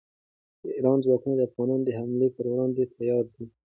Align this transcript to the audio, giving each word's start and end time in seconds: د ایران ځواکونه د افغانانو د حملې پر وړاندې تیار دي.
د 0.63 0.63
ایران 0.77 0.97
ځواکونه 1.05 1.33
د 1.37 1.41
افغانانو 1.49 1.83
د 1.87 1.89
حملې 1.97 2.27
پر 2.35 2.45
وړاندې 2.49 2.83
تیار 2.95 3.23
دي. 3.33 3.45